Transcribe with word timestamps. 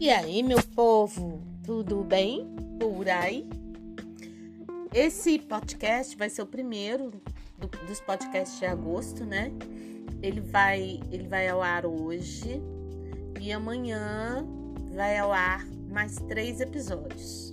E 0.00 0.10
aí, 0.10 0.44
meu 0.44 0.62
povo, 0.76 1.42
tudo 1.64 2.04
bem 2.04 2.46
por 2.78 3.08
aí? 3.08 3.44
Esse 4.94 5.40
podcast 5.40 6.16
vai 6.16 6.30
ser 6.30 6.42
o 6.42 6.46
primeiro 6.46 7.10
do, 7.58 7.66
dos 7.84 8.00
podcasts 8.02 8.60
de 8.60 8.66
agosto, 8.66 9.24
né? 9.24 9.50
Ele 10.22 10.40
vai, 10.40 11.00
ele 11.10 11.26
vai 11.26 11.48
ao 11.48 11.60
ar 11.60 11.84
hoje 11.84 12.62
e 13.40 13.50
amanhã 13.50 14.46
vai 14.94 15.18
ao 15.18 15.32
ar 15.32 15.66
mais 15.90 16.14
três 16.28 16.60
episódios. 16.60 17.52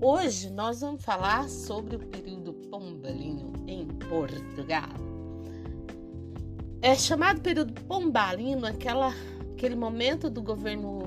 Hoje 0.00 0.48
nós 0.50 0.80
vamos 0.80 1.04
falar 1.04 1.48
sobre 1.48 1.96
o 1.96 2.06
período 2.06 2.52
pombalino 2.70 3.52
em 3.66 3.84
Portugal. 4.08 4.90
É 6.80 6.94
chamado 6.94 7.40
período 7.40 7.72
pombalino 7.82 8.64
aquela, 8.64 9.12
aquele 9.52 9.74
momento 9.74 10.30
do 10.30 10.40
governo 10.40 11.06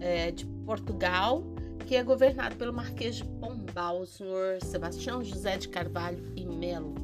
é, 0.00 0.30
de 0.30 0.46
Portugal, 0.64 1.42
que 1.86 1.96
é 1.96 2.02
governado 2.02 2.56
pelo 2.56 2.72
Marquês 2.72 3.16
de 3.16 3.24
Pombal, 3.24 4.00
o 4.02 4.06
senhor 4.06 4.62
Sebastião 4.62 5.24
José 5.24 5.56
de 5.56 5.68
Carvalho 5.68 6.22
e 6.36 6.44
Melo. 6.44 6.94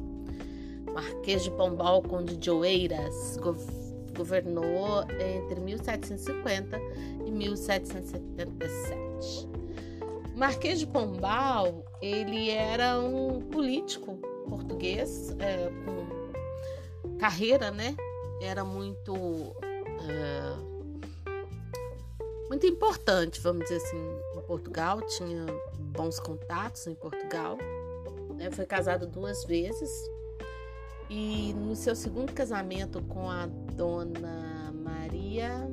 Marquês 0.93 1.43
de 1.43 1.51
Pombal, 1.51 2.01
conde 2.01 2.37
de 2.37 2.51
Oeiras, 2.51 3.37
governou 4.15 5.03
entre 5.19 5.59
1750 5.59 6.79
e 7.25 7.31
1777. 7.31 9.49
O 10.33 10.37
Marquês 10.37 10.79
de 10.79 10.87
Pombal, 10.87 11.83
ele 12.01 12.49
era 12.49 12.97
um 12.99 13.41
político 13.41 14.17
português 14.47 15.35
é, 15.39 15.69
com 15.83 16.05
carreira, 17.17 17.71
né? 17.71 17.95
Era 18.41 18.63
muito 18.63 19.13
uh, 19.13 20.74
muito 22.49 22.65
importante, 22.67 23.39
vamos 23.41 23.63
dizer 23.63 23.77
assim, 23.77 24.19
em 24.35 24.41
Portugal, 24.41 25.01
tinha 25.01 25.45
bons 25.79 26.19
contatos 26.19 26.85
em 26.87 26.95
Portugal. 26.95 27.57
Né? 28.35 28.51
Foi 28.51 28.65
casado 28.65 29.07
duas 29.07 29.43
vezes 29.45 29.89
e 31.09 31.53
no 31.53 31.75
seu 31.75 31.95
segundo 31.95 32.33
casamento 32.33 33.01
com 33.03 33.29
a 33.29 33.45
dona 33.45 34.71
Maria. 34.73 35.69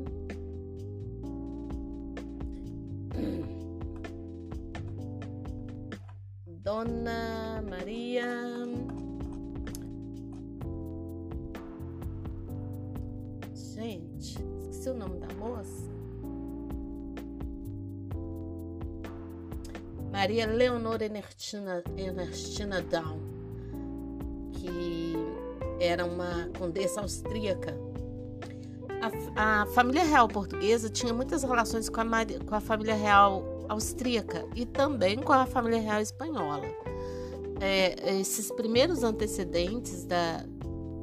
Dona 6.47 7.63
Maria. 7.69 8.25
Gente, 13.55 14.39
esqueci 14.61 14.89
o 14.91 14.95
nome 14.95 15.19
da 15.19 15.35
moça. 15.35 16.02
Maria 20.13 20.47
Leonor 20.47 21.01
Ernestina, 21.01 21.83
Ernestina 21.97 22.83
Down, 22.83 23.19
que 24.53 25.15
era 25.81 26.05
uma 26.05 26.51
condessa 26.59 27.01
austríaca. 27.01 27.75
A, 29.35 29.63
a, 29.63 29.67
família 29.67 30.05
real 30.05 30.29
portuguesa 30.29 30.91
tinha 30.91 31.15
muitas 31.15 31.43
relações 31.43 31.89
com 31.89 32.03
a, 32.03 32.05
com 32.47 32.55
a 32.55 32.61
família 32.61 32.95
real 32.95 33.65
austríaca 33.71 34.47
e 34.55 34.67
também 34.67 35.17
com 35.17 35.33
a 35.33 35.47
família 35.47 35.81
real 35.81 36.03
espanhola. 36.03 36.69
É, 37.59 38.21
esses 38.21 38.53
primeiros 38.53 39.03
antecedentes 39.03 40.05
da, 40.05 40.45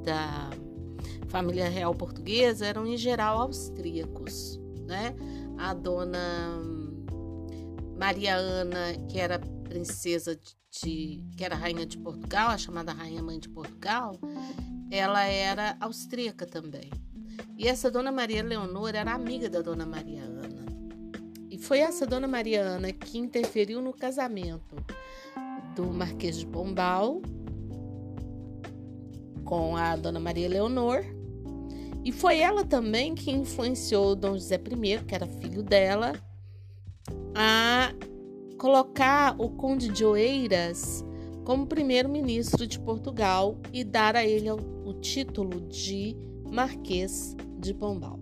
da 0.03 0.51
família 1.27 1.67
real 1.67 1.95
portuguesa 1.95 2.65
eram 2.65 2.85
em 2.85 2.95
geral 2.95 3.41
austríacos, 3.41 4.59
né? 4.85 5.15
A 5.57 5.73
dona 5.73 6.78
Maria 7.99 8.37
Ana, 8.37 8.93
que 9.09 9.19
era 9.19 9.37
princesa 9.37 10.39
de, 10.71 11.21
que 11.35 11.43
era 11.43 11.53
rainha 11.53 11.85
de 11.85 11.97
Portugal, 11.97 12.49
a 12.49 12.57
chamada 12.57 12.93
rainha 12.93 13.21
mãe 13.21 13.37
de 13.37 13.49
Portugal, 13.49 14.17
ela 14.89 15.25
era 15.25 15.75
austríaca 15.81 16.45
também. 16.45 16.89
E 17.57 17.67
essa 17.67 17.91
dona 17.91 18.09
Maria 18.09 18.41
Leonor 18.41 18.95
era 18.95 19.13
amiga 19.13 19.49
da 19.49 19.61
dona 19.61 19.85
Maria 19.85 20.23
Ana. 20.23 20.65
E 21.49 21.57
foi 21.57 21.79
essa 21.79 22.07
dona 22.07 22.25
Maria 22.25 22.61
Ana 22.61 22.93
que 22.93 23.17
interferiu 23.17 23.81
no 23.81 23.91
casamento 23.91 24.77
do 25.75 25.87
Marquês 25.87 26.37
de 26.37 26.45
Pombal 26.45 27.21
com 29.43 29.75
a 29.75 29.97
dona 29.97 30.21
Maria 30.21 30.47
Leonor. 30.47 31.03
E 32.05 32.13
foi 32.13 32.39
ela 32.39 32.63
também 32.63 33.13
que 33.13 33.29
influenciou 33.29 34.15
Dom 34.15 34.35
José 34.35 34.55
I, 34.55 35.03
que 35.03 35.13
era 35.13 35.27
filho 35.27 35.61
dela, 35.61 36.13
a 37.35 37.93
colocar 38.57 39.35
o 39.37 39.49
Conde 39.49 39.89
de 39.89 40.03
Oeiras 40.03 41.03
como 41.45 41.65
primeiro-ministro 41.65 42.67
de 42.67 42.79
Portugal 42.79 43.57
e 43.73 43.83
dar 43.83 44.15
a 44.15 44.25
ele 44.25 44.51
o 44.51 44.93
título 45.01 45.61
de 45.61 46.15
Marquês 46.51 47.35
de 47.57 47.73
Pombal. 47.73 48.19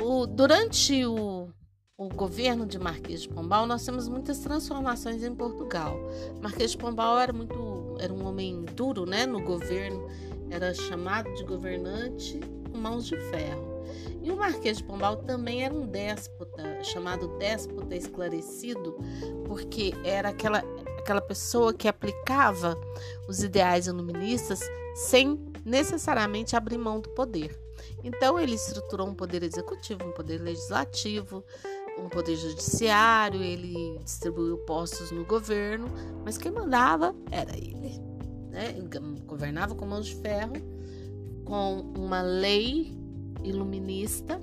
O, 0.00 0.26
durante 0.26 1.04
o, 1.04 1.48
o 1.96 2.08
governo 2.08 2.66
de 2.66 2.78
Marquês 2.78 3.22
de 3.22 3.28
Pombal, 3.28 3.66
nós 3.66 3.84
temos 3.84 4.08
muitas 4.08 4.38
transformações 4.38 5.22
em 5.22 5.34
Portugal. 5.34 5.96
Marquês 6.40 6.72
de 6.72 6.78
Pombal 6.78 7.18
era 7.18 7.32
muito 7.32 7.96
era 8.00 8.12
um 8.12 8.26
homem 8.26 8.64
duro, 8.74 9.06
né, 9.06 9.26
no 9.26 9.40
governo, 9.42 10.08
era 10.50 10.74
chamado 10.74 11.32
de 11.34 11.44
governante 11.44 12.40
com 12.70 12.78
mãos 12.78 13.06
de 13.06 13.16
ferro. 13.30 13.71
E 14.22 14.30
o 14.30 14.36
Marquês 14.36 14.78
de 14.78 14.84
Pombal 14.84 15.16
também 15.18 15.64
era 15.64 15.74
um 15.74 15.86
déspota, 15.86 16.82
chamado 16.84 17.28
déspota 17.38 17.94
esclarecido, 17.94 18.96
porque 19.46 19.92
era 20.04 20.28
aquela, 20.28 20.58
aquela 20.98 21.20
pessoa 21.20 21.72
que 21.74 21.88
aplicava 21.88 22.76
os 23.28 23.42
ideais 23.42 23.86
iluministas 23.86 24.60
sem 24.94 25.38
necessariamente 25.64 26.54
abrir 26.54 26.78
mão 26.78 27.00
do 27.00 27.08
poder. 27.10 27.58
Então, 28.04 28.38
ele 28.38 28.54
estruturou 28.54 29.08
um 29.08 29.14
poder 29.14 29.42
executivo, 29.42 30.04
um 30.04 30.12
poder 30.12 30.40
legislativo, 30.40 31.44
um 31.98 32.08
poder 32.08 32.36
judiciário, 32.36 33.42
ele 33.42 33.98
distribuiu 34.04 34.58
postos 34.58 35.10
no 35.10 35.24
governo, 35.24 35.88
mas 36.24 36.38
quem 36.38 36.50
mandava 36.50 37.14
era 37.30 37.56
ele. 37.56 38.00
Né? 38.50 38.74
Ele 38.76 38.88
governava 39.26 39.74
com 39.74 39.86
mãos 39.86 40.06
de 40.06 40.16
ferro, 40.16 40.54
com 41.44 41.92
uma 41.96 42.22
lei 42.22 42.96
iluminista, 43.44 44.40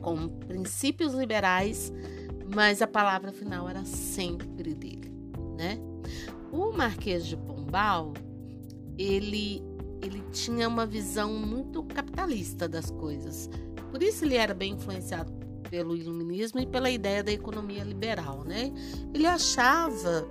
com 0.00 0.28
princípios 0.28 1.12
liberais, 1.14 1.92
mas 2.54 2.82
a 2.82 2.86
palavra 2.86 3.32
final 3.32 3.68
era 3.68 3.84
sempre 3.84 4.74
dele, 4.74 5.12
né? 5.56 5.78
O 6.50 6.72
Marquês 6.72 7.26
de 7.26 7.36
Pombal, 7.36 8.12
ele 8.98 9.62
ele 10.02 10.22
tinha 10.32 10.66
uma 10.66 10.86
visão 10.86 11.34
muito 11.34 11.82
capitalista 11.82 12.66
das 12.66 12.90
coisas. 12.90 13.50
Por 13.90 14.02
isso 14.02 14.24
ele 14.24 14.34
era 14.34 14.54
bem 14.54 14.72
influenciado 14.72 15.30
pelo 15.68 15.94
iluminismo 15.94 16.58
e 16.58 16.66
pela 16.66 16.90
ideia 16.90 17.22
da 17.22 17.30
economia 17.30 17.84
liberal, 17.84 18.42
né? 18.44 18.72
Ele 19.12 19.26
achava 19.26 20.26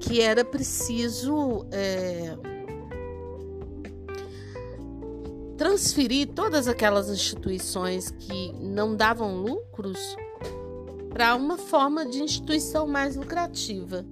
que 0.00 0.20
era 0.20 0.44
preciso 0.44 1.64
é, 1.70 2.36
transferir 5.72 6.28
todas 6.28 6.68
aquelas 6.68 7.08
instituições 7.08 8.10
que 8.10 8.52
não 8.60 8.94
davam 8.94 9.34
lucros 9.36 9.98
para 11.08 11.34
uma 11.34 11.56
forma 11.56 12.04
de 12.04 12.22
instituição 12.22 12.86
mais 12.86 13.16
lucrativa. 13.16 14.04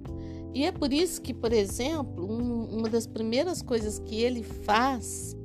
E 0.55 0.63
é 0.63 0.71
por 0.71 0.91
isso 0.91 1.21
que, 1.21 1.35
por 1.35 1.53
exemplo, 1.53 2.25
um, 2.25 2.79
uma 2.79 2.89
das 2.89 3.05
primeiras 3.05 3.61
coisas 3.61 3.99
que 3.99 4.15
ele 4.15 4.41
faz 4.41 5.37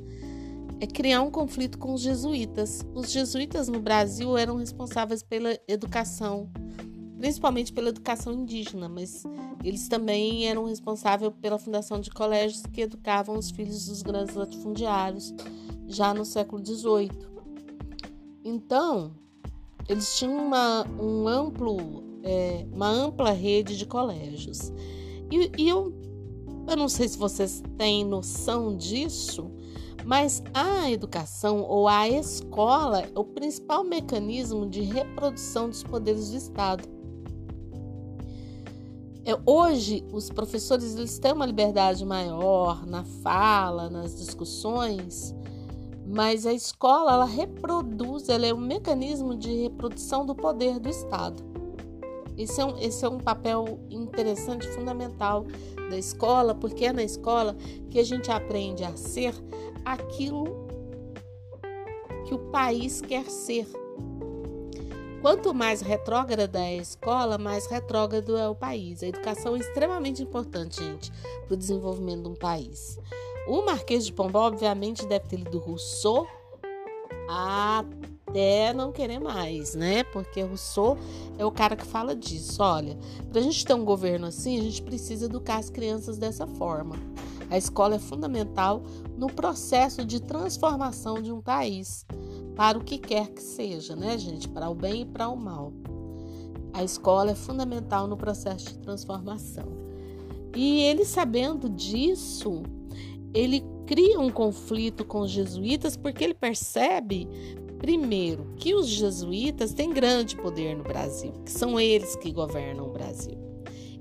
é 0.81 0.87
criar 0.87 1.21
um 1.21 1.31
conflito 1.31 1.77
com 1.77 1.93
os 1.93 2.01
jesuítas. 2.01 2.81
Os 2.95 3.11
jesuítas 3.11 3.69
no 3.69 3.79
Brasil 3.79 4.39
eram 4.39 4.57
responsáveis 4.57 5.23
pela 5.23 5.59
educação, 5.69 6.51
principalmente 7.19 7.75
pela 7.75 7.91
educação 7.91 8.33
indígena, 8.33 8.89
mas 8.89 9.23
eles 9.62 9.87
também 9.87 10.49
eram 10.49 10.65
responsáveis 10.65 11.31
pela 11.43 11.59
fundação 11.59 12.01
de 12.01 12.09
colégios 12.09 12.62
que 12.73 12.81
educavam 12.81 13.37
os 13.37 13.51
filhos 13.51 13.85
dos 13.85 14.01
grandes 14.01 14.35
latifundiários 14.35 15.35
já 15.88 16.12
no 16.12 16.25
século 16.25 16.65
XVIII. 16.65 17.11
Então, 18.44 19.12
eles 19.88 20.17
tinham 20.17 20.37
uma, 20.37 20.87
um 21.00 21.29
amplo, 21.29 22.03
é, 22.23 22.67
uma 22.73 22.88
ampla 22.88 23.31
rede 23.31 23.77
de 23.77 23.87
colégios. 23.87 24.73
E, 25.31 25.50
e 25.59 25.69
eu, 25.69 25.93
eu 26.69 26.77
não 26.77 26.88
sei 26.88 27.09
se 27.09 27.19
vocês 27.19 27.62
têm 27.77 28.05
noção 28.05 28.77
disso, 28.77 29.50
mas 30.05 30.43
a 30.55 30.91
educação 30.91 31.62
ou 31.62 31.88
a 31.88 32.09
escola 32.09 33.00
é 33.00 33.19
o 33.19 33.25
principal 33.25 33.83
mecanismo 33.83 34.69
de 34.69 34.81
reprodução 34.83 35.69
dos 35.69 35.83
poderes 35.83 36.31
do 36.31 36.37
Estado. 36.37 36.88
É, 39.25 39.37
hoje, 39.44 40.05
os 40.12 40.31
professores 40.31 40.94
eles 40.94 41.19
têm 41.19 41.33
uma 41.33 41.47
liberdade 41.47 42.05
maior 42.05 42.87
na 42.87 43.03
fala, 43.03 43.91
nas 43.91 44.17
discussões, 44.17 45.35
Mas 46.06 46.47
a 46.47 46.53
escola, 46.53 47.12
ela 47.12 47.25
reproduz, 47.25 48.29
ela 48.29 48.47
é 48.47 48.55
um 48.55 48.61
mecanismo 48.61 49.37
de 49.37 49.62
reprodução 49.62 50.25
do 50.25 50.35
poder 50.35 50.79
do 50.79 50.88
Estado. 50.88 51.43
Esse 52.38 52.61
é 52.61 52.64
um, 52.64 52.79
esse 52.79 53.05
é 53.05 53.08
um 53.08 53.19
papel 53.19 53.81
interessante, 53.91 54.69
fundamental 54.69 55.44
da 55.91 55.97
escola, 55.97 56.55
porque 56.55 56.85
é 56.85 56.93
na 56.93 57.03
escola 57.03 57.56
que 57.91 57.99
a 57.99 58.05
gente 58.05 58.31
aprende 58.31 58.85
a 58.85 58.97
ser 58.97 59.35
aquilo 59.85 60.67
que 62.26 62.35
o 62.35 62.38
país 62.50 63.00
quer 63.00 63.25
ser. 63.25 63.67
Quanto 65.23 65.52
mais 65.55 65.81
retrógrada 65.81 66.59
é 66.59 66.79
a 66.79 66.82
escola, 66.82 67.38
mais 67.38 67.67
retrógrado 67.67 68.37
é 68.37 68.49
o 68.49 68.55
país. 68.55 69.02
A 69.02 69.09
educação 69.09 69.56
é 69.56 69.59
extremamente 69.59 70.23
importante, 70.23 70.85
gente, 70.85 71.11
para 71.47 71.55
o 71.55 71.56
desenvolvimento 71.56 72.23
de 72.23 72.29
um 72.29 72.35
país. 72.35 72.99
O 73.47 73.63
Marquês 73.63 74.05
de 74.05 74.13
Pombal, 74.13 74.45
obviamente, 74.45 75.07
deve 75.07 75.29
ter 75.29 75.37
lido 75.37 75.59
Rousseau 75.59 76.27
até 77.29 78.73
não 78.73 78.91
querer 78.91 79.21
mais, 79.21 79.75
né? 79.75 80.03
Porque 80.05 80.43
Rousseau 80.43 80.99
é 81.39 81.45
o 81.45 81.53
cara 81.53 81.77
que 81.77 81.87
fala 81.87 82.15
disso. 82.15 82.63
Olha, 82.63 82.99
para 83.31 83.41
a 83.41 83.43
gente 83.45 83.65
ter 83.65 83.75
um 83.75 83.85
governo 83.85 84.27
assim, 84.27 84.59
a 84.59 84.63
gente 84.63 84.83
precisa 84.83 85.27
educar 85.27 85.59
as 85.59 85.71
crianças 85.71 86.19
dessa 86.19 86.47
forma. 86.47 86.97
A 87.49 87.57
escola 87.57 87.95
é 87.95 87.99
fundamental 88.01 88.83
no 89.17 89.29
processo 89.29 90.05
de 90.05 90.21
transformação 90.21 91.23
de 91.23 91.31
um 91.31 91.41
país 91.41 92.05
para 92.57 92.77
o 92.77 92.83
que 92.83 92.99
quer 92.99 93.29
que 93.29 93.43
seja, 93.43 93.95
né, 93.95 94.19
gente? 94.19 94.49
Para 94.49 94.69
o 94.69 94.75
bem 94.75 95.03
e 95.03 95.05
para 95.05 95.29
o 95.29 95.37
mal. 95.37 95.73
A 96.73 96.83
escola 96.83 97.31
é 97.31 97.35
fundamental 97.35 98.09
no 98.09 98.17
processo 98.17 98.67
de 98.67 98.79
transformação. 98.79 99.87
E 100.55 100.83
ele, 100.83 101.05
sabendo 101.05 101.69
disso, 101.69 102.63
ele 103.37 103.62
cria 103.87 104.19
um 104.19 104.31
conflito 104.31 105.05
com 105.05 105.21
os 105.21 105.31
jesuítas 105.31 105.97
porque 105.97 106.25
ele 106.25 106.35
percebe, 106.35 107.29
primeiro, 107.79 108.55
que 108.56 108.75
os 108.75 108.88
jesuítas 108.88 109.75
têm 109.75 109.93
grande 109.93 110.37
poder 110.37 110.75
no 110.75 110.83
Brasil, 110.83 111.33
que 111.44 111.53
são 111.53 111.79
eles 111.79 112.17
que 112.17 112.33
governam 112.33 112.88
o 112.88 112.93
Brasil. 112.93 113.38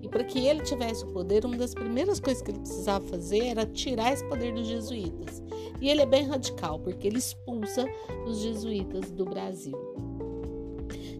E 0.02 0.08
para 0.08 0.24
que 0.24 0.40
ele 0.40 0.62
tivesse 0.62 1.04
o 1.04 1.08
poder, 1.08 1.46
uma 1.46 1.58
das 1.58 1.74
primeiras 1.74 2.20
coisas 2.20 2.42
que 2.42 2.52
ele 2.52 2.60
precisava 2.60 3.06
fazer 3.08 3.48
era 3.48 3.66
tirar 3.66 4.14
esse 4.14 4.24
poder 4.26 4.54
dos 4.54 4.68
jesuítas. 4.68 5.44
E 5.82 5.90
ele 5.90 6.02
é 6.02 6.06
bem 6.06 6.26
radical, 6.28 6.80
porque 6.80 7.08
ele 7.08 7.18
expulsa 7.18 7.86
os 8.26 8.40
jesuítas 8.40 9.12
do 9.12 9.26
Brasil. 9.26 9.78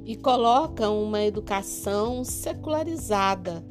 E 0.06 0.16
coloca 0.16 0.90
uma 0.90 1.24
educação 1.24 2.24
secularizada 2.24 3.66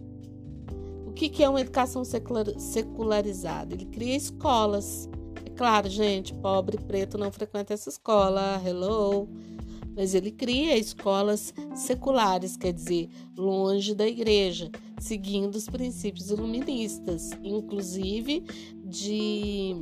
que, 1.15 1.29
que 1.29 1.43
é 1.45 1.49
uma 1.49 1.61
educação 1.61 2.03
secularizada? 2.05 3.75
Ele 3.75 3.87
cria 3.87 4.17
escolas. 4.17 5.09
É 5.45 5.51
claro, 5.51 5.89
gente, 5.89 6.35
pobre 6.35 6.77
preto 6.77 7.17
não 7.17 7.31
frequenta 7.31 7.73
essa 7.73 7.89
escola. 7.89 8.61
Hello. 8.65 9.29
Mas 9.97 10.13
ele 10.15 10.33
cria 10.33 10.77
escolas 10.77 11.55
seculares, 11.77 12.57
quer 12.57 12.73
dizer, 12.73 13.09
longe 13.37 13.95
da 13.95 14.07
igreja, 14.07 14.69
seguindo 14.99 15.55
os 15.55 15.69
princípios 15.69 16.31
iluministas, 16.31 17.31
inclusive 17.45 18.43
de 18.85 19.77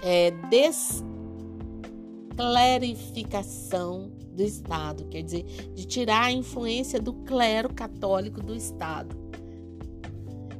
é, 0.00 0.30
desclarificação 2.36 4.12
do 4.36 4.42
Estado, 4.42 5.06
quer 5.06 5.22
dizer, 5.22 5.44
de 5.74 5.84
tirar 5.84 6.26
a 6.26 6.32
influência 6.32 7.00
do 7.00 7.12
clero 7.12 7.72
católico 7.72 8.40
do 8.40 8.54
Estado. 8.54 9.16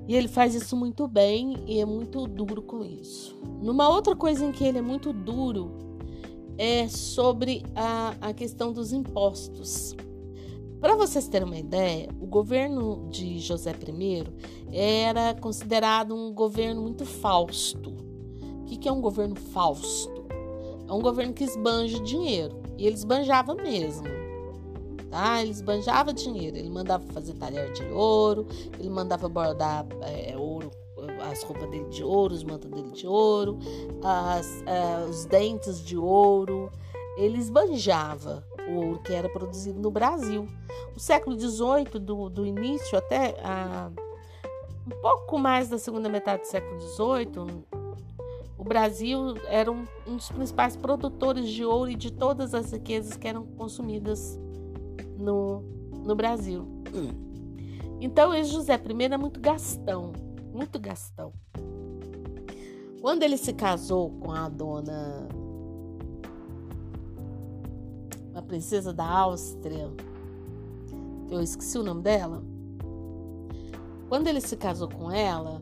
E 0.09 0.15
ele 0.15 0.29
faz 0.29 0.55
isso 0.55 0.77
muito 0.77 1.07
bem 1.09 1.57
e 1.67 1.81
é 1.81 1.85
muito 1.85 2.27
duro 2.27 2.63
com 2.63 2.85
isso. 2.85 3.37
Numa 3.61 3.89
outra 3.89 4.15
coisa 4.15 4.45
em 4.45 4.53
que 4.53 4.65
ele 4.65 4.79
é 4.79 4.83
muito 4.83 5.13
duro 5.13 5.73
é 6.57 6.89
sobre 6.89 7.63
a, 7.75 8.15
a 8.21 8.33
questão 8.33 8.73
dos 8.73 8.93
impostos. 8.93 9.97
Para 10.81 10.95
vocês 10.95 11.27
terem 11.27 11.47
uma 11.47 11.59
ideia, 11.59 12.09
o 12.21 12.27
governo 12.27 13.09
de 13.11 13.39
José 13.39 13.73
I 13.73 14.25
era 14.71 15.35
considerado 15.35 16.15
um 16.15 16.33
governo 16.33 16.83
muito 16.83 17.05
fausto. 17.05 17.91
O 18.61 18.65
que 18.65 18.89
é 18.89 18.93
um 18.93 19.01
governo 19.01 19.35
fausto? 19.35 20.27
É 20.89 20.93
um 20.93 21.01
governo 21.01 21.33
que 21.33 21.43
esbanja 21.43 21.99
dinheiro. 22.01 22.66
E 22.77 22.87
eles 22.87 23.05
banjavam 23.05 23.57
mesmo. 23.57 24.07
Tá? 25.11 25.43
Eles 25.43 25.61
banjavam 25.61 26.13
dinheiro. 26.13 26.57
Ele 26.57 26.71
mandava 26.71 27.05
fazer 27.13 27.35
talher 27.35 27.73
de 27.73 27.85
ouro, 27.85 28.47
ele 28.79 28.91
mandava 28.91 29.29
bordar 29.29 29.87
é, 30.03 30.37
ouro, 30.37 30.71
as 31.31 31.43
roupas 31.43 31.69
dele 31.71 31.89
de 31.89 32.03
ouro, 32.03 32.35
os 32.35 32.45
mantos 32.45 32.71
dele 32.71 32.91
de 32.91 33.07
ouro, 33.07 33.59
as, 34.03 34.63
é, 34.67 35.05
os 35.09 35.25
dentes 35.27 35.81
de 35.85 35.97
ouro. 35.97 36.71
Ele 37.17 37.39
esbanjava 37.39 38.47
o 38.69 38.87
ouro 38.87 38.99
que 39.01 39.13
era 39.13 39.29
produzido 39.29 39.81
no 39.81 39.91
Brasil. 39.91 40.47
O 40.95 41.01
século 41.01 41.39
XVIII, 41.39 41.99
do, 42.01 42.29
do 42.29 42.47
início 42.47 42.99
até 42.99 43.35
um 44.87 45.01
pouco 45.01 45.39
mais 45.39 45.69
da 45.69 45.79
segunda 45.79 46.09
metade 46.09 46.43
do 46.43 46.47
século 46.49 46.81
XVIII, 46.81 47.65
Brasil 48.67 49.37
era 49.49 49.71
um, 49.71 49.85
um 50.07 50.17
dos 50.17 50.29
principais 50.29 50.77
produtores 50.77 51.49
de 51.49 51.65
ouro 51.65 51.91
e 51.91 51.95
de 51.95 52.11
todas 52.11 52.53
as 52.53 52.73
riquezas 52.73 53.17
que 53.17 53.29
eram 53.29 53.47
consumidas 53.47 54.39
no, 55.17 55.63
no 56.05 56.15
Brasil. 56.15 56.67
Então, 58.01 58.35
esse 58.35 58.51
José 58.51 58.75
I 58.75 59.05
é 59.05 59.17
muito 59.17 59.41
gastão, 59.41 60.13
muito 60.53 60.79
gastão. 60.79 61.33
Quando 63.01 63.23
ele 63.23 63.37
se 63.37 63.53
casou 63.53 64.11
com 64.11 64.33
a 64.33 64.49
dona, 64.49 65.29
a 68.35 68.43
princesa 68.43 68.93
da 68.93 69.09
Áustria, 69.09 69.91
eu 71.31 71.41
esqueci 71.41 71.79
o 71.79 71.83
nome 71.83 72.03
dela. 72.03 72.43
Quando 74.09 74.27
ele 74.27 74.41
se 74.41 74.57
casou 74.57 74.89
com 74.89 75.11
ela, 75.11 75.59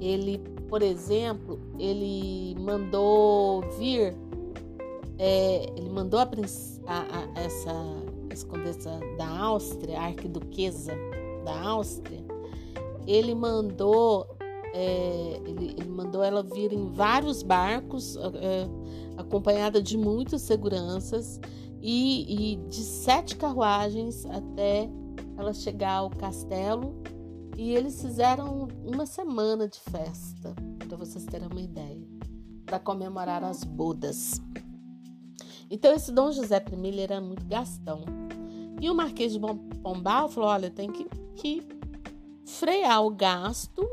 ele, 0.00 0.38
por 0.68 0.82
exemplo, 0.82 1.58
ele 1.78 2.56
mandou 2.60 3.62
vir, 3.78 4.16
é, 5.18 5.66
ele 5.76 5.90
mandou 5.90 6.20
a, 6.20 6.28
a, 6.86 7.00
a, 7.00 7.40
essa, 7.40 7.72
essa 8.30 8.46
condessa 8.46 9.00
da 9.16 9.28
Áustria, 9.28 9.98
a 9.98 10.04
arquiduquesa 10.04 10.92
da 11.44 11.60
Áustria, 11.60 12.24
ele 13.06 13.34
mandou 13.34 14.26
é, 14.74 15.40
ele, 15.46 15.74
ele, 15.78 15.88
mandou 15.88 16.22
ela 16.22 16.42
vir 16.42 16.72
em 16.72 16.90
vários 16.90 17.42
barcos, 17.42 18.16
é, 18.16 18.68
acompanhada 19.16 19.82
de 19.82 19.96
muitas 19.96 20.42
seguranças 20.42 21.40
e, 21.80 22.52
e, 22.52 22.56
de 22.68 22.82
sete 22.82 23.36
carruagens 23.36 24.26
até 24.26 24.90
ela 25.36 25.52
chegar 25.52 25.98
ao 25.98 26.10
castelo 26.10 26.94
e 27.58 27.74
eles 27.74 28.00
fizeram 28.00 28.68
uma 28.84 29.04
semana 29.04 29.66
de 29.68 29.80
festa, 29.80 30.54
para 30.86 30.96
vocês 30.96 31.24
terem 31.24 31.48
uma 31.48 31.60
ideia, 31.60 32.06
para 32.64 32.78
comemorar 32.78 33.42
as 33.42 33.64
bodas. 33.64 34.40
Então 35.68 35.92
esse 35.92 36.12
Dom 36.12 36.30
José 36.30 36.64
I 36.72 37.00
era 37.00 37.20
muito 37.20 37.44
gastão. 37.46 38.04
E 38.80 38.88
o 38.88 38.94
Marquês 38.94 39.32
de 39.32 39.40
Pombal 39.82 40.28
falou: 40.28 40.50
olha, 40.50 40.70
tem 40.70 40.88
que, 40.92 41.04
que 41.34 41.66
frear 42.46 43.04
o 43.04 43.10
gasto 43.10 43.90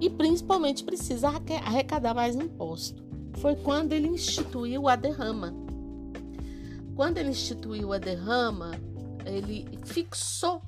e 0.00 0.08
principalmente 0.08 0.84
precisa 0.84 1.28
arrecadar 1.28 2.14
mais 2.14 2.36
imposto. 2.36 3.02
Foi 3.38 3.56
quando 3.56 3.92
ele 3.92 4.06
instituiu 4.06 4.88
a 4.88 4.94
derrama. 4.94 5.52
Quando 6.94 7.18
ele 7.18 7.30
instituiu 7.30 7.92
a 7.92 7.98
derrama, 7.98 8.70
ele 9.26 9.66
fixou 9.84 10.62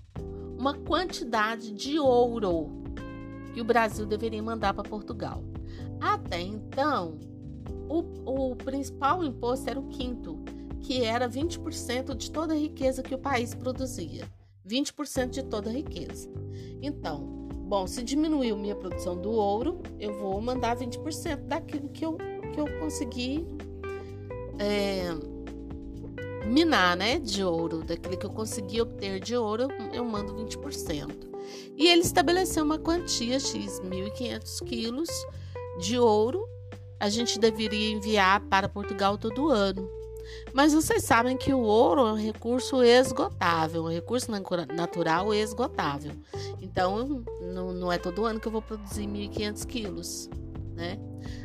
uma 0.62 0.74
quantidade 0.74 1.72
de 1.72 1.98
ouro 1.98 2.70
que 3.52 3.60
o 3.60 3.64
Brasil 3.64 4.06
deveria 4.06 4.40
mandar 4.40 4.72
para 4.72 4.88
Portugal. 4.88 5.42
Até 6.00 6.40
então, 6.40 7.18
o, 7.88 8.52
o 8.52 8.54
principal 8.54 9.24
imposto 9.24 9.68
era 9.68 9.80
o 9.80 9.88
quinto, 9.88 10.38
que 10.80 11.02
era 11.02 11.28
20% 11.28 12.14
de 12.14 12.30
toda 12.30 12.54
a 12.54 12.56
riqueza 12.56 13.02
que 13.02 13.12
o 13.12 13.18
país 13.18 13.56
produzia. 13.56 14.24
20% 14.64 15.30
de 15.30 15.42
toda 15.42 15.68
a 15.68 15.72
riqueza. 15.72 16.30
Então, 16.80 17.48
bom, 17.66 17.84
se 17.88 18.00
diminuiu 18.00 18.56
minha 18.56 18.76
produção 18.76 19.20
do 19.20 19.32
ouro, 19.32 19.80
eu 19.98 20.16
vou 20.16 20.40
mandar 20.40 20.76
20% 20.76 21.38
daquilo 21.48 21.88
que 21.88 22.06
eu, 22.06 22.16
que 22.54 22.60
eu 22.60 22.66
consegui 22.78 23.44
é, 24.60 25.08
minar, 26.46 26.96
né, 26.96 27.18
de 27.18 27.42
ouro, 27.44 27.82
daquilo 27.84 28.16
que 28.16 28.26
eu 28.26 28.30
consegui 28.30 28.80
obter 28.80 29.20
de 29.20 29.36
ouro, 29.36 29.68
eu 29.92 30.04
mando 30.04 30.34
20%. 30.34 31.30
E 31.76 31.86
ele 31.88 32.02
estabeleceu 32.02 32.64
uma 32.64 32.78
quantia 32.78 33.38
X, 33.38 33.80
1.500 33.80 34.64
quilos 34.64 35.08
de 35.78 35.98
ouro, 35.98 36.46
a 37.00 37.08
gente 37.08 37.38
deveria 37.38 37.92
enviar 37.92 38.40
para 38.42 38.68
Portugal 38.68 39.18
todo 39.18 39.50
ano. 39.50 39.88
Mas 40.52 40.72
vocês 40.72 41.02
sabem 41.02 41.36
que 41.36 41.52
o 41.52 41.60
ouro 41.60 42.02
é 42.06 42.12
um 42.12 42.16
recurso 42.16 42.82
esgotável, 42.82 43.84
um 43.84 43.90
recurso 43.90 44.30
natural 44.30 45.34
esgotável. 45.34 46.12
Então, 46.60 47.24
não, 47.40 47.72
não 47.72 47.90
é 47.90 47.98
todo 47.98 48.24
ano 48.24 48.38
que 48.38 48.46
eu 48.46 48.52
vou 48.52 48.62
produzir 48.62 49.06
1.500 49.06 49.66
quilos. 49.66 50.30
né? 50.74 50.98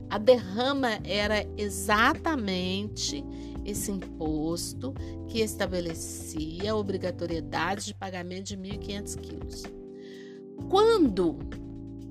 A 0.09 0.17
derrama 0.17 0.99
era 1.03 1.45
exatamente 1.57 3.25
esse 3.67 3.91
imposto 3.91 4.93
que 5.27 5.41
estabelecia 5.41 6.71
a 6.71 6.75
obrigatoriedade 6.75 7.87
de 7.87 7.93
pagamento 7.93 8.45
de 8.45 8.57
1.500 8.57 9.19
quilos. 9.19 9.63
Quando 10.69 11.37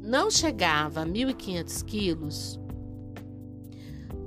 não 0.03 0.31
chegava 0.31 1.03
a 1.03 1.07
1.500 1.07 1.85
quilos, 1.85 2.61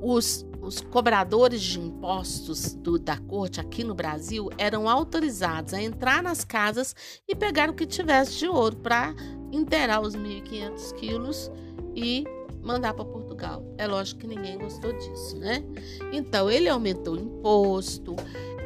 os, 0.02 0.46
os 0.62 0.82
cobradores 0.82 1.62
de 1.62 1.80
impostos 1.80 2.74
do, 2.74 2.98
da 2.98 3.18
corte 3.18 3.62
aqui 3.62 3.84
no 3.84 3.94
Brasil 3.94 4.50
eram 4.58 4.90
autorizados 4.90 5.74
a 5.74 5.82
entrar 5.82 6.24
nas 6.24 6.44
casas 6.44 6.96
e 7.28 7.36
pegar 7.36 7.70
o 7.70 7.74
que 7.74 7.86
tivesse 7.86 8.40
de 8.40 8.48
ouro 8.48 8.78
para 8.78 9.14
inteirar 9.52 10.02
os 10.02 10.16
1.500 10.16 10.94
quilos 10.96 11.52
e 11.96 12.24
mandar 12.62 12.94
para 12.94 13.06
Portugal. 13.06 13.64
É 13.78 13.88
lógico 13.88 14.22
que 14.22 14.28
ninguém 14.28 14.58
gostou 14.58 14.92
disso, 14.94 15.38
né? 15.38 15.64
Então, 16.12 16.50
ele 16.50 16.70
aumentou 16.70 17.16
o 17.16 17.20
imposto, 17.20 18.16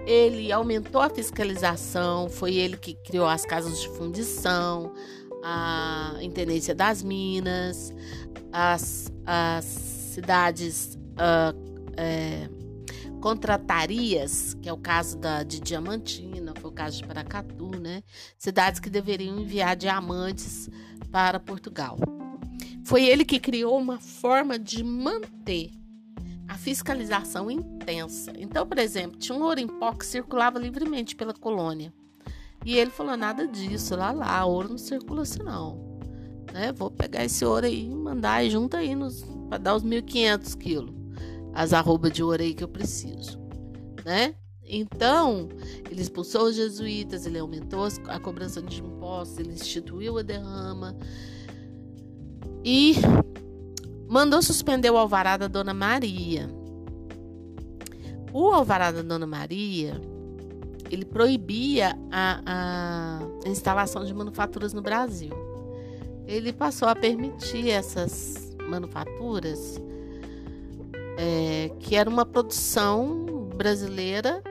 ele 0.05 0.51
aumentou 0.51 1.01
a 1.01 1.09
fiscalização, 1.09 2.29
foi 2.29 2.55
ele 2.55 2.77
que 2.77 2.93
criou 2.95 3.27
as 3.27 3.45
casas 3.45 3.79
de 3.81 3.89
fundição, 3.89 4.93
a 5.43 6.17
intendência 6.21 6.73
das 6.73 7.03
minas, 7.03 7.93
as, 8.51 9.12
as 9.25 9.65
cidades 9.65 10.97
uh, 11.13 11.73
é, 11.97 12.50
contratarias, 13.21 14.53
que 14.62 14.67
é 14.67 14.73
o 14.73 14.77
caso 14.77 15.17
da, 15.17 15.43
de 15.43 15.59
Diamantina, 15.59 16.53
foi 16.59 16.69
o 16.69 16.73
caso 16.73 16.97
de 16.97 17.07
Paracatu, 17.07 17.71
né? 17.79 18.03
Cidades 18.38 18.79
que 18.79 18.89
deveriam 18.89 19.39
enviar 19.39 19.75
diamantes 19.75 20.69
para 21.12 21.39
Portugal. 21.39 21.97
Foi 22.93 23.05
ele 23.05 23.25
que 23.25 23.39
criou 23.39 23.75
uma 23.75 24.00
forma 24.00 24.59
de 24.59 24.83
manter 24.83 25.71
a 26.47 26.55
fiscalização 26.55 27.50
intensa. 27.50 28.31
Então, 28.38 28.67
por 28.67 28.77
exemplo, 28.77 29.17
tinha 29.17 29.35
um 29.35 29.41
ouro 29.41 29.59
em 29.59 29.65
pó 29.65 29.93
que 29.93 30.05
circulava 30.05 30.59
livremente 30.59 31.15
pela 31.15 31.33
colônia. 31.33 31.91
E 32.63 32.77
ele 32.77 32.91
falou: 32.91 33.17
nada 33.17 33.47
disso, 33.47 33.95
lá 33.95 34.12
lá, 34.12 34.45
ouro 34.45 34.69
não 34.69 34.77
circula 34.77 35.23
assim 35.23 35.41
não. 35.41 35.97
Né? 36.53 36.71
Vou 36.71 36.91
pegar 36.91 37.25
esse 37.25 37.43
ouro 37.43 37.65
aí 37.65 37.83
e 37.83 37.89
mandar 37.89 38.47
junto 38.47 38.77
aí 38.77 38.91
para 39.50 39.57
dar 39.57 39.75
os 39.75 39.83
1.500 39.83 40.55
quilos. 40.55 40.93
As 41.51 41.73
arrobas 41.73 42.12
de 42.12 42.21
ouro 42.21 42.43
aí 42.43 42.53
que 42.53 42.63
eu 42.63 42.69
preciso. 42.69 43.39
Né? 44.05 44.35
Então, 44.63 45.50
ele 45.89 46.00
expulsou 46.03 46.43
os 46.43 46.55
jesuítas, 46.55 47.25
ele 47.25 47.39
aumentou 47.39 47.88
a 48.07 48.19
cobrança 48.19 48.62
de 48.62 48.83
impostos, 48.83 49.39
ele 49.39 49.53
instituiu 49.53 50.19
a 50.19 50.21
derrama 50.21 50.95
e 52.63 52.96
mandou 54.08 54.41
suspender 54.41 54.89
o 54.89 54.98
alvará 54.98 55.38
da 55.38 55.48
Dona 55.48 55.74
Maria. 55.74 56.50
O 58.32 58.50
alvará 58.51 58.91
da 58.91 59.01
Dona 59.01 59.27
Maria, 59.27 60.00
ele 60.89 61.05
proibia 61.05 61.98
a, 62.12 63.20
a 63.46 63.50
instalação 63.50 64.05
de 64.05 64.13
manufaturas 64.13 64.74
no 64.74 64.82
Brasil. 64.82 65.34
Ele 66.25 66.53
passou 66.53 66.88
a 66.88 66.96
permitir 66.96 67.70
essas 67.70 68.55
manufaturas, 68.70 69.79
é, 71.17 71.70
que 71.79 71.96
era 71.96 72.10
uma 72.10 72.25
produção 72.25 73.50
brasileira 73.55 74.41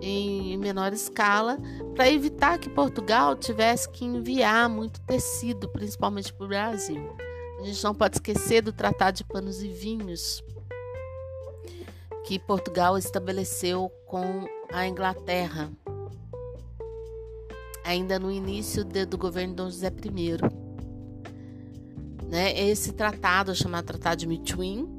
em 0.00 0.56
menor 0.56 0.92
escala, 0.92 1.58
para 1.94 2.10
evitar 2.10 2.58
que 2.58 2.70
Portugal 2.70 3.36
tivesse 3.36 3.88
que 3.88 4.04
enviar 4.04 4.68
muito 4.68 5.00
tecido, 5.02 5.68
principalmente 5.68 6.32
para 6.32 6.44
o 6.44 6.48
Brasil. 6.48 7.16
A 7.60 7.64
gente 7.64 7.84
não 7.84 7.94
pode 7.94 8.16
esquecer 8.16 8.62
do 8.62 8.72
Tratado 8.72 9.18
de 9.18 9.24
Panos 9.24 9.62
e 9.62 9.68
Vinhos 9.68 10.42
que 12.24 12.38
Portugal 12.38 12.96
estabeleceu 12.96 13.90
com 14.06 14.46
a 14.72 14.86
Inglaterra, 14.86 15.70
ainda 17.84 18.18
no 18.18 18.30
início 18.30 18.84
de, 18.84 19.04
do 19.04 19.18
governo 19.18 19.50
de 19.50 19.56
Dom 19.56 19.64
José 19.64 19.88
I. 19.88 20.36
Né? 22.28 22.56
Esse 22.56 22.92
tratado, 22.92 23.54
chamado 23.54 23.86
Tratado 23.86 24.18
de 24.18 24.28
Mitwin, 24.28 24.96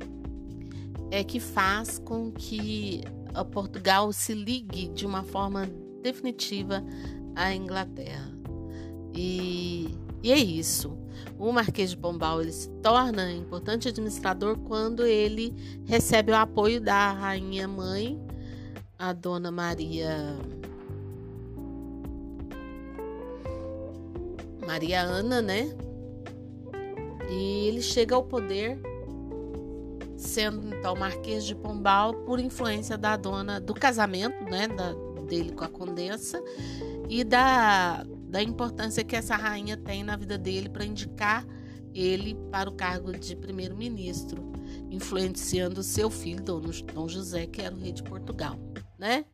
é 1.09 1.23
que 1.23 1.39
faz 1.39 1.97
com 1.99 2.31
que 2.31 3.01
Portugal 3.45 4.11
se 4.11 4.33
ligue 4.33 4.87
de 4.89 5.05
uma 5.05 5.23
forma 5.23 5.69
definitiva 6.01 6.83
à 7.35 7.53
Inglaterra. 7.53 8.31
E, 9.13 9.97
e 10.23 10.31
é 10.31 10.37
isso. 10.37 10.97
O 11.37 11.51
Marquês 11.51 11.91
de 11.91 11.97
Pombal 11.97 12.41
ele 12.41 12.51
se 12.51 12.69
torna 12.81 13.31
importante 13.31 13.87
administrador 13.87 14.57
quando 14.59 15.05
ele 15.05 15.53
recebe 15.85 16.31
o 16.31 16.35
apoio 16.35 16.79
da 16.81 17.11
rainha 17.11 17.67
mãe, 17.67 18.19
a 18.97 19.13
dona 19.13 19.51
Maria 19.51 20.37
Maria 24.65 25.01
Ana, 25.01 25.41
né? 25.41 25.75
E 27.29 27.67
ele 27.67 27.81
chega 27.81 28.15
ao 28.15 28.23
poder 28.23 28.79
sendo 30.21 30.67
então 30.67 30.95
Marquês 30.95 31.45
de 31.45 31.55
Pombal 31.55 32.13
por 32.25 32.39
influência 32.39 32.97
da 32.97 33.17
dona 33.17 33.59
do 33.59 33.73
casamento, 33.73 34.43
né, 34.45 34.67
da, 34.67 34.93
dele 35.27 35.51
com 35.51 35.63
a 35.63 35.67
condessa 35.69 36.41
e 37.09 37.23
da 37.23 38.05
da 38.31 38.41
importância 38.41 39.03
que 39.03 39.15
essa 39.15 39.35
rainha 39.35 39.75
tem 39.75 40.03
na 40.03 40.15
vida 40.15 40.37
dele 40.37 40.69
para 40.69 40.85
indicar 40.85 41.45
ele 41.93 42.33
para 42.49 42.69
o 42.69 42.73
cargo 42.73 43.11
de 43.11 43.35
primeiro-ministro, 43.35 44.51
influenciando 44.89 45.83
seu 45.83 46.09
filho, 46.09 46.41
Dom 46.41 47.09
José, 47.09 47.45
que 47.45 47.61
era 47.61 47.75
o 47.75 47.77
rei 47.77 47.91
de 47.91 48.01
Portugal, 48.01 48.57
né? 48.97 49.25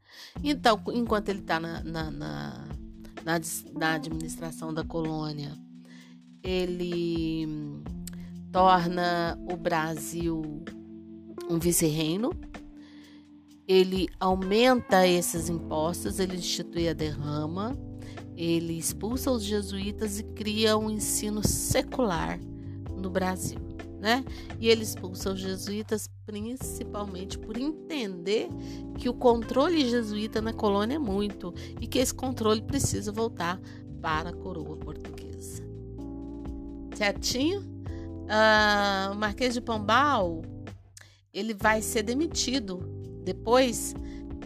Então, 0.44 0.82
enquanto 0.94 1.30
ele 1.30 1.42
está 1.42 1.60
na, 1.60 1.84
na, 1.84 2.10
na, 2.10 2.68
na, 3.24 3.40
na 3.76 3.94
administração 3.94 4.74
da 4.74 4.84
colônia, 4.84 5.52
ele 6.42 7.48
torna 8.52 9.38
o 9.52 9.56
Brasil 9.56 10.64
um 11.50 11.60
vice-reino, 11.60 12.32
ele 13.68 14.08
aumenta 14.20 15.06
esses 15.06 15.50
impostos, 15.50 16.20
ele 16.20 16.38
institui 16.38 16.88
a 16.88 16.94
derrama, 16.94 17.78
ele 18.36 18.78
expulsa 18.78 19.32
os 19.32 19.44
jesuítas 19.44 20.20
e 20.20 20.24
cria 20.24 20.78
um 20.78 20.90
ensino 20.90 21.46
secular 21.46 22.40
no 22.96 23.10
Brasil. 23.10 23.60
Né? 24.00 24.24
E 24.60 24.70
ele 24.70 24.84
expulsa 24.84 25.34
os 25.34 25.40
jesuítas 25.40 26.08
principalmente 26.26 27.38
por 27.38 27.58
entender 27.58 28.48
que 28.98 29.10
o 29.10 29.14
controle 29.14 29.90
jesuíta 29.90 30.40
na 30.40 30.54
colônia 30.54 30.96
é 30.96 31.00
muito 31.00 31.52
e 31.82 31.88
que 31.88 31.98
esse 31.98 32.14
controle 32.14 32.62
precisa 32.62 33.12
voltar 33.12 33.60
para 34.00 34.30
a 34.30 34.34
coroa 34.34 34.78
portuguesa. 34.78 35.64
Certinho? 36.96 37.64
O 39.12 39.16
Marquês 39.16 39.56
de 39.56 39.62
Pombal 39.62 40.44
ele 41.38 41.54
vai 41.54 41.84
ser 41.84 42.02
demitido 42.02 42.80
depois 43.24 43.94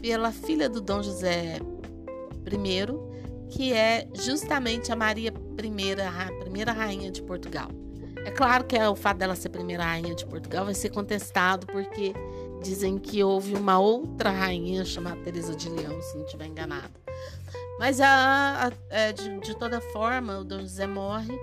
pela 0.01 0.31
filha 0.31 0.67
do 0.67 0.81
Dom 0.81 1.01
José 1.01 1.59
I, 2.45 3.49
que 3.49 3.71
é 3.71 4.09
justamente 4.13 4.91
a 4.91 4.95
Maria 4.95 5.31
I, 5.31 6.01
a 6.01 6.43
primeira 6.43 6.73
rainha 6.73 7.09
de 7.09 7.21
Portugal. 7.21 7.69
É 8.25 8.31
claro 8.31 8.65
que 8.65 8.77
o 8.77 8.95
fato 8.95 9.19
dela 9.19 9.35
ser 9.35 9.49
primeira 9.49 9.83
rainha 9.83 10.13
de 10.13 10.25
Portugal 10.25 10.65
vai 10.65 10.73
ser 10.73 10.89
contestado 10.89 11.65
porque 11.67 12.13
dizem 12.61 12.97
que 12.97 13.23
houve 13.23 13.55
uma 13.55 13.79
outra 13.79 14.29
rainha 14.29 14.83
chamada 14.83 15.15
Teresa 15.21 15.55
de 15.55 15.69
Leão, 15.69 15.99
se 16.01 16.17
não 16.17 16.25
estiver 16.25 16.47
enganada. 16.47 16.91
Mas 17.79 18.01
a, 18.01 18.67
a, 18.67 18.71
é, 18.89 19.13
de, 19.13 19.39
de, 19.39 19.57
toda 19.57 19.79
forma, 19.79 20.39
o 20.39 20.43
Dom 20.43 20.59
José 20.59 20.85
morre 20.85 21.33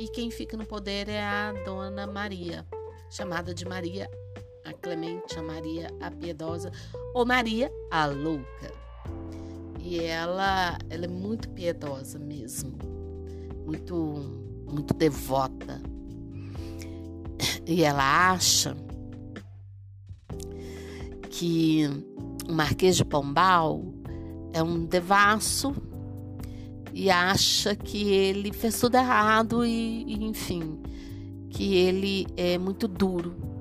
e 0.00 0.08
quem 0.08 0.32
fica 0.32 0.56
no 0.56 0.66
poder 0.66 1.08
é 1.08 1.22
a 1.22 1.52
Dona 1.64 2.08
Maria, 2.08 2.66
chamada 3.08 3.54
de 3.54 3.64
Maria 3.64 4.10
a 4.66 4.72
Clemente, 4.72 5.38
a 5.38 5.42
Maria 5.42 5.90
a 6.00 6.10
Piedosa 6.10 6.70
ou 7.14 7.24
Maria 7.24 7.70
a 7.90 8.06
Louca. 8.06 8.72
E 9.80 10.00
ela, 10.00 10.76
ela 10.90 11.04
é 11.04 11.08
muito 11.08 11.48
piedosa 11.50 12.18
mesmo, 12.18 12.76
muito, 13.64 13.96
muito 14.68 14.92
devota. 14.94 15.80
E 17.64 17.84
ela 17.84 18.32
acha 18.32 18.76
que 21.30 21.88
o 22.48 22.52
Marquês 22.52 22.96
de 22.96 23.04
Pombal 23.04 23.84
é 24.52 24.62
um 24.62 24.84
devasso 24.86 25.74
e 26.92 27.10
acha 27.10 27.76
que 27.76 28.10
ele 28.10 28.52
fez 28.52 28.80
tudo 28.80 28.96
errado 28.96 29.64
e, 29.64 30.02
e, 30.04 30.24
enfim, 30.24 30.80
que 31.50 31.74
ele 31.74 32.26
é 32.36 32.56
muito 32.58 32.88
duro 32.88 33.55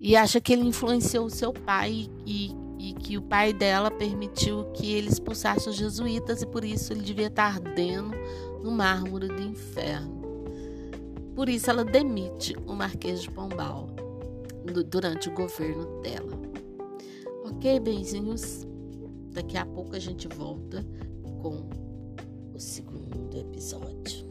e 0.00 0.16
acha 0.16 0.40
que 0.40 0.52
ele 0.52 0.62
influenciou 0.62 1.26
o 1.26 1.30
seu 1.30 1.52
pai 1.52 2.08
e, 2.24 2.52
e 2.78 2.92
que 2.94 3.16
o 3.18 3.22
pai 3.22 3.52
dela 3.52 3.90
permitiu 3.90 4.64
que 4.72 4.92
ele 4.92 5.08
expulsasse 5.08 5.68
os 5.68 5.76
jesuítas 5.76 6.42
e 6.42 6.46
por 6.46 6.64
isso 6.64 6.92
ele 6.92 7.02
devia 7.02 7.26
estar 7.26 7.56
ardendo 7.56 8.16
no 8.62 8.70
mármore 8.70 9.28
do 9.28 9.42
inferno. 9.42 10.18
Por 11.34 11.48
isso 11.48 11.70
ela 11.70 11.84
demite 11.84 12.56
o 12.66 12.74
Marquês 12.74 13.22
de 13.22 13.30
Pombal 13.30 13.88
durante 14.86 15.28
o 15.28 15.34
governo 15.34 16.00
dela. 16.02 16.38
Ok, 17.44 17.80
benzinhos? 17.80 18.66
Daqui 19.32 19.56
a 19.56 19.64
pouco 19.64 19.94
a 19.94 19.98
gente 19.98 20.28
volta 20.28 20.84
com 21.40 21.68
o 22.52 22.58
segundo 22.58 23.36
episódio. 23.36 24.27